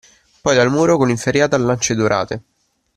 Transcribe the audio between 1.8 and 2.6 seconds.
dorate.